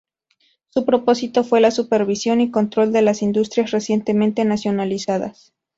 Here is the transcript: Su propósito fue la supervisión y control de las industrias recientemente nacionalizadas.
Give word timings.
Su 0.69 0.83
propósito 0.83 1.43
fue 1.43 1.61
la 1.61 1.69
supervisión 1.69 2.41
y 2.41 2.49
control 2.49 2.91
de 2.91 3.03
las 3.03 3.21
industrias 3.21 3.69
recientemente 3.69 4.43
nacionalizadas. 4.45 5.53